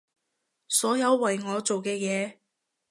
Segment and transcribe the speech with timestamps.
[0.67, 2.37] 所有為我做嘅嘢